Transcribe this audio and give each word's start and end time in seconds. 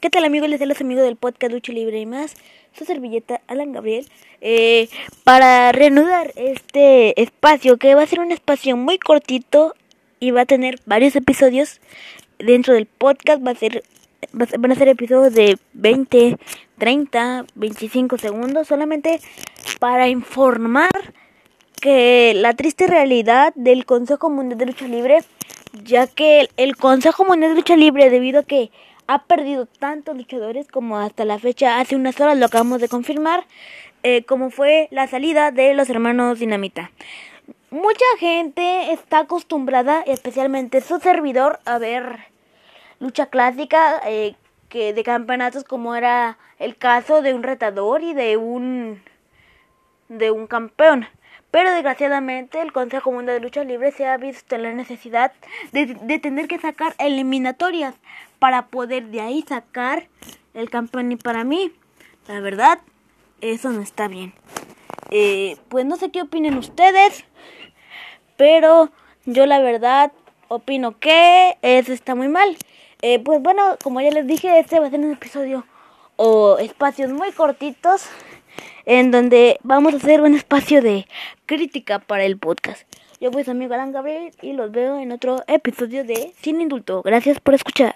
¿Qué 0.00 0.08
tal 0.08 0.24
amigos? 0.24 0.48
Les 0.48 0.66
los 0.66 0.80
amigos 0.80 1.04
del 1.04 1.16
podcast 1.16 1.52
Lucha 1.52 1.74
Libre 1.74 2.00
y 2.00 2.06
más. 2.06 2.34
Su 2.72 2.86
servilleta 2.86 3.42
Alan 3.48 3.72
Gabriel. 3.72 4.06
Eh, 4.40 4.88
para 5.24 5.72
reanudar 5.72 6.32
este 6.36 7.20
espacio, 7.20 7.76
que 7.76 7.94
va 7.94 8.04
a 8.04 8.06
ser 8.06 8.20
un 8.20 8.32
espacio 8.32 8.78
muy 8.78 8.96
cortito 8.98 9.74
y 10.18 10.30
va 10.30 10.42
a 10.42 10.46
tener 10.46 10.80
varios 10.86 11.16
episodios 11.16 11.82
dentro 12.38 12.72
del 12.72 12.86
podcast. 12.86 13.46
Va 13.46 13.50
a 13.50 13.54
ser, 13.54 13.84
van 14.32 14.72
a 14.72 14.74
ser 14.74 14.88
episodios 14.88 15.34
de 15.34 15.58
20, 15.74 16.38
30, 16.78 17.44
25 17.54 18.16
segundos. 18.16 18.68
Solamente 18.68 19.20
para 19.80 20.08
informar 20.08 21.12
que 21.78 22.32
la 22.34 22.54
triste 22.54 22.86
realidad 22.86 23.52
del 23.54 23.84
Consejo 23.84 24.30
Mundial 24.30 24.56
de 24.56 24.64
Lucha 24.64 24.88
Libre, 24.88 25.18
ya 25.84 26.06
que 26.06 26.48
el 26.56 26.76
Consejo 26.76 27.26
Mundial 27.26 27.50
de 27.50 27.56
Lucha 27.56 27.76
Libre, 27.76 28.08
debido 28.08 28.40
a 28.40 28.44
que 28.44 28.70
ha 29.10 29.24
perdido 29.24 29.66
tantos 29.66 30.16
luchadores 30.16 30.68
como 30.68 30.96
hasta 30.96 31.24
la 31.24 31.40
fecha, 31.40 31.80
hace 31.80 31.96
unas 31.96 32.20
horas 32.20 32.38
lo 32.38 32.46
acabamos 32.46 32.80
de 32.80 32.88
confirmar, 32.88 33.44
eh, 34.04 34.22
como 34.22 34.50
fue 34.50 34.86
la 34.92 35.08
salida 35.08 35.50
de 35.50 35.74
los 35.74 35.90
hermanos 35.90 36.38
Dinamita. 36.38 36.92
Mucha 37.72 38.04
gente 38.20 38.92
está 38.92 39.18
acostumbrada, 39.18 40.02
especialmente 40.02 40.80
su 40.80 41.00
servidor, 41.00 41.58
a 41.64 41.78
ver 41.78 42.20
lucha 43.00 43.26
clásica 43.26 44.00
eh, 44.06 44.36
que 44.68 44.92
de 44.92 45.02
campeonatos 45.02 45.64
como 45.64 45.96
era 45.96 46.38
el 46.60 46.76
caso 46.76 47.20
de 47.20 47.34
un 47.34 47.42
retador 47.42 48.04
y 48.04 48.14
de 48.14 48.36
un 48.36 49.02
de 50.08 50.30
un 50.30 50.46
campeón. 50.46 51.08
Pero 51.50 51.72
desgraciadamente 51.72 52.60
el 52.60 52.72
Consejo 52.72 53.10
Mundial 53.10 53.38
de 53.38 53.42
Lucha 53.42 53.64
Libre 53.64 53.90
se 53.90 54.06
ha 54.06 54.16
visto 54.16 54.54
en 54.54 54.62
la 54.62 54.72
necesidad 54.72 55.32
de, 55.72 56.18
tener 56.18 56.46
que 56.46 56.58
sacar 56.58 56.94
eliminatorias 56.98 57.94
para 58.38 58.66
poder 58.66 59.06
de 59.06 59.20
ahí 59.20 59.44
sacar 59.46 60.06
el 60.54 60.70
campeón. 60.70 61.10
Y 61.10 61.16
para 61.16 61.42
mí, 61.42 61.72
la 62.28 62.40
verdad, 62.40 62.78
eso 63.40 63.70
no 63.70 63.80
está 63.80 64.06
bien. 64.06 64.32
Eh, 65.10 65.56
pues 65.68 65.84
no 65.86 65.96
sé 65.96 66.10
qué 66.10 66.22
opinen 66.22 66.56
ustedes, 66.56 67.24
pero 68.36 68.90
yo 69.24 69.46
la 69.46 69.58
verdad 69.58 70.12
opino 70.46 70.98
que 70.98 71.58
eso 71.62 71.92
está 71.92 72.14
muy 72.14 72.28
mal. 72.28 72.56
Eh, 73.02 73.18
pues 73.18 73.42
bueno, 73.42 73.76
como 73.82 74.00
ya 74.00 74.10
les 74.10 74.26
dije, 74.26 74.58
este 74.60 74.78
va 74.78 74.86
a 74.86 74.90
ser 74.90 75.00
un 75.00 75.12
episodio 75.12 75.66
o 76.16 76.58
espacios 76.58 77.10
muy 77.10 77.32
cortitos 77.32 78.08
en 78.84 79.10
donde 79.10 79.58
vamos 79.62 79.94
a 79.94 79.96
hacer 79.98 80.20
un 80.20 80.34
espacio 80.34 80.82
de 80.82 81.06
crítica 81.46 81.98
para 81.98 82.24
el 82.24 82.38
podcast. 82.38 82.82
Yo 83.20 83.30
soy 83.32 83.44
su 83.44 83.50
amigo 83.50 83.74
Alan 83.74 83.92
Gabriel 83.92 84.32
y 84.40 84.54
los 84.54 84.70
veo 84.70 84.98
en 84.98 85.12
otro 85.12 85.42
episodio 85.46 86.04
de 86.04 86.32
Sin 86.40 86.60
Indulto. 86.60 87.02
Gracias 87.02 87.38
por 87.40 87.54
escuchar. 87.54 87.94